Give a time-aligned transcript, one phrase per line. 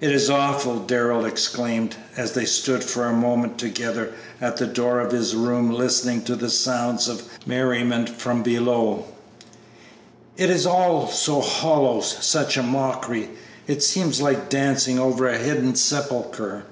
[0.00, 5.00] "It is awful!" Darrell exclaimed, as they stood for a moment together at the door
[5.00, 9.06] of his room listening to the sounds of merriment from below;
[10.36, 13.28] "it is all so hollow, such a mockery;
[13.66, 16.62] it seems like dancing over a hidden sepulchre!"